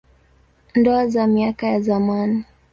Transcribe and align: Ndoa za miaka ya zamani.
Ndoa 0.75 1.07
za 1.07 1.27
miaka 1.27 1.67
ya 1.67 1.81
zamani. 1.81 2.45